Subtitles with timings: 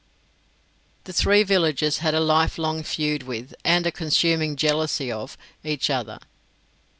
[1.03, 5.91] The three villages had a life long feud with, and a consuming jealousy of, each
[5.91, 6.17] other.